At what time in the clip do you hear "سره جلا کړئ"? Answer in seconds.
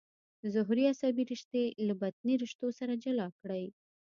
2.79-3.65